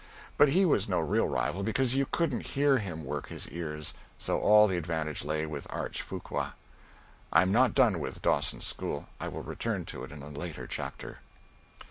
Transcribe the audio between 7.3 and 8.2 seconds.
I am not done with